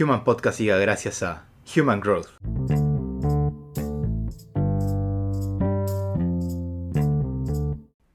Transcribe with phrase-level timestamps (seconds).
[0.00, 2.28] Human Podcast llega gracias a Human Growth.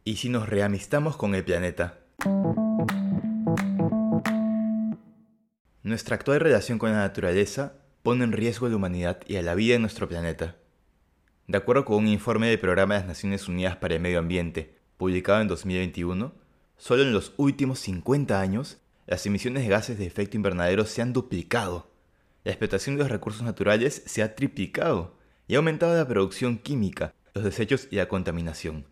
[0.05, 1.99] ¿Y si nos reamistamos con el planeta?
[5.81, 9.53] Nuestra actual relación con la naturaleza pone en riesgo a la humanidad y a la
[9.53, 10.55] vida en nuestro planeta.
[11.47, 14.77] De acuerdo con un informe del Programa de las Naciones Unidas para el Medio Ambiente,
[14.95, 16.33] publicado en 2021,
[16.77, 21.13] solo en los últimos 50 años las emisiones de gases de efecto invernadero se han
[21.13, 21.91] duplicado,
[22.43, 27.13] la explotación de los recursos naturales se ha triplicado y ha aumentado la producción química,
[27.33, 28.85] los desechos y la contaminación.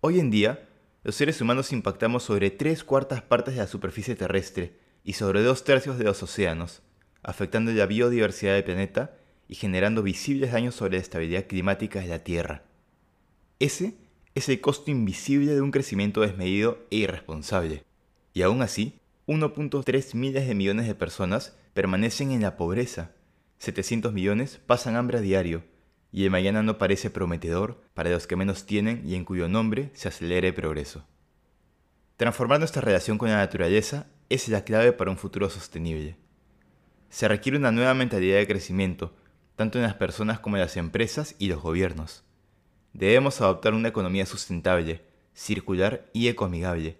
[0.00, 0.68] Hoy en día,
[1.02, 5.64] los seres humanos impactamos sobre tres cuartas partes de la superficie terrestre y sobre dos
[5.64, 6.82] tercios de los océanos,
[7.22, 9.16] afectando la biodiversidad del planeta
[9.48, 12.64] y generando visibles daños sobre la estabilidad climática de la Tierra.
[13.58, 13.96] Ese
[14.34, 17.84] es el costo invisible de un crecimiento desmedido e irresponsable.
[18.32, 23.12] Y aún así, 1.3 miles de millones de personas permanecen en la pobreza,
[23.56, 25.64] 700 millones pasan hambre a diario,
[26.12, 29.90] y el mañana no parece prometedor para los que menos tienen y en cuyo nombre
[29.94, 31.06] se acelere el progreso.
[32.18, 36.16] Transformar nuestra relación con la naturaleza es la clave para un futuro sostenible.
[37.08, 39.16] Se requiere una nueva mentalidad de crecimiento,
[39.56, 42.24] tanto en las personas como en las empresas y los gobiernos.
[42.92, 45.02] Debemos adoptar una economía sustentable,
[45.32, 46.98] circular y ecoamigable,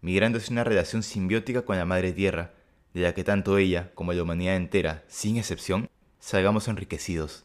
[0.00, 2.54] migrando hacia una relación simbiótica con la madre tierra,
[2.94, 7.44] de la que tanto ella como la humanidad entera, sin excepción, salgamos enriquecidos.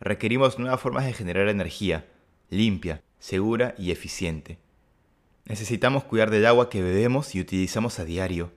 [0.00, 2.06] Requerimos nuevas formas de generar energía,
[2.50, 4.58] limpia, segura y eficiente.
[5.44, 8.52] Necesitamos cuidar del agua que bebemos y utilizamos a diario.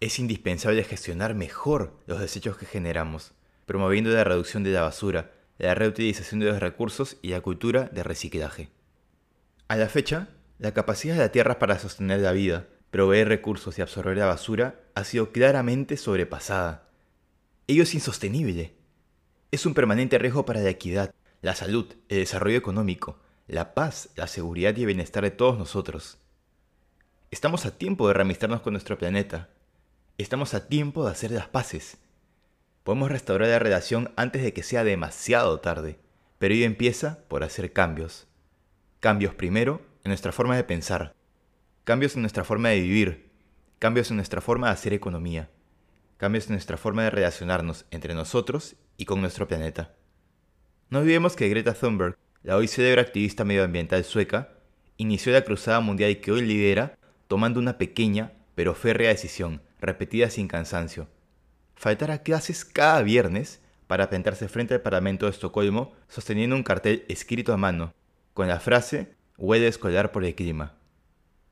[0.00, 3.32] Es indispensable gestionar mejor los desechos que generamos,
[3.66, 8.02] promoviendo la reducción de la basura, la reutilización de los recursos y la cultura de
[8.02, 8.68] reciclaje.
[9.68, 13.82] A la fecha, la capacidad de la Tierra para sostener la vida, proveer recursos y
[13.82, 16.88] absorber la basura ha sido claramente sobrepasada.
[17.66, 18.74] Ello es insostenible.
[19.50, 23.18] Es un permanente riesgo para la equidad, la salud, el desarrollo económico,
[23.48, 26.18] la paz, la seguridad y el bienestar de todos nosotros.
[27.30, 29.50] Estamos a tiempo de reamistarnos con nuestro planeta.
[30.16, 31.98] Estamos a tiempo de hacer las paces.
[32.82, 35.98] Podemos restaurar la relación antes de que sea demasiado tarde,
[36.38, 38.26] pero ello empieza por hacer cambios.
[39.00, 41.16] Cambios primero en nuestra forma de pensar,
[41.82, 43.28] cambios en nuestra forma de vivir,
[43.80, 45.50] cambios en nuestra forma de hacer economía,
[46.16, 49.96] cambios en nuestra forma de relacionarnos entre nosotros y con nuestro planeta.
[50.90, 54.50] No olvidemos que Greta Thunberg, la hoy célebre activista medioambiental sueca,
[54.96, 56.96] inició la cruzada mundial que hoy lidera
[57.26, 61.08] tomando una pequeña pero férrea decisión, repetida sin cansancio.
[61.74, 67.04] Faltar a clases cada viernes para plantarse frente al Parlamento de Estocolmo sosteniendo un cartel
[67.08, 67.92] escrito a mano,
[68.34, 70.74] con la frase huele escolar por el clima.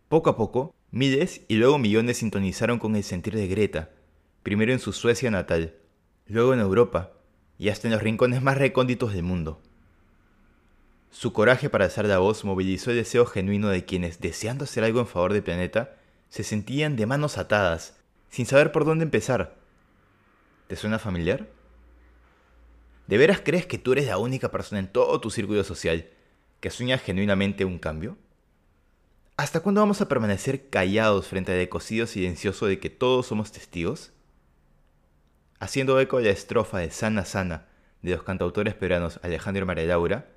[0.09, 3.91] Poco a poco, miles y luego millones sintonizaron con el sentir de Greta,
[4.43, 5.75] primero en su Suecia natal,
[6.27, 7.12] luego en Europa
[7.59, 9.61] y hasta en los rincones más recónditos del mundo.
[11.11, 15.00] Su coraje para alzar la voz movilizó el deseo genuino de quienes, deseando hacer algo
[15.00, 15.97] en favor del planeta,
[16.28, 17.97] se sentían de manos atadas,
[18.31, 19.55] sin saber por dónde empezar.
[20.67, 21.47] ¿Te suena familiar?
[23.06, 26.09] ¿De veras crees que tú eres la única persona en todo tu círculo social
[26.64, 28.16] que sueña genuinamente un cambio?
[29.36, 34.14] ¿Hasta cuándo vamos a permanecer callados frente al ecocidio silencioso de que todos somos testigos?
[35.60, 37.69] Haciendo eco de la estrofa de Sana Sana
[38.00, 40.30] de los cantautores peruanos Alejandro y Laura,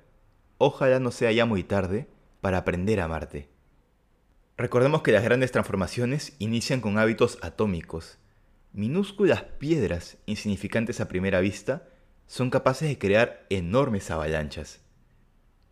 [0.58, 2.10] ojalá no sea ya muy tarde
[2.42, 3.48] para aprender a amarte.
[4.58, 8.18] Recordemos que las grandes transformaciones inician con hábitos atómicos.
[8.74, 11.88] Minúsculas piedras, insignificantes a primera vista,
[12.26, 14.82] son capaces de crear enormes avalanchas.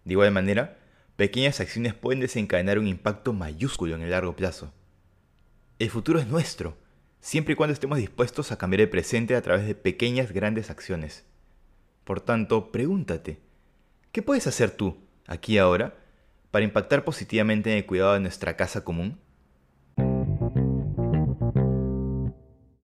[0.06, 0.78] De igual manera,
[1.16, 4.72] pequeñas acciones pueden desencadenar un impacto mayúsculo en el largo plazo.
[5.80, 6.78] El futuro es nuestro,
[7.20, 11.24] siempre y cuando estemos dispuestos a cambiar el presente a través de pequeñas grandes acciones.
[12.04, 13.40] Por tanto, pregúntate,
[14.12, 14.96] ¿qué puedes hacer tú,
[15.26, 15.96] aquí y ahora,
[16.52, 19.18] para impactar positivamente en el cuidado de nuestra casa común?